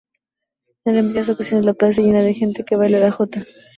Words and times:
En 0.85 0.95
repetidas 0.95 1.29
ocasiones 1.29 1.63
la 1.63 1.75
plaza 1.75 1.93
se 1.93 2.01
llena 2.01 2.21
de 2.21 2.33
gente 2.33 2.65
que 2.65 2.75
baila 2.75 2.97
la 2.97 3.11
jota. 3.11 3.43